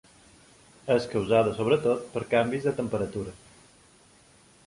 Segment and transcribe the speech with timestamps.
[0.95, 3.37] És causada, sobretot, per canvis de temperatura.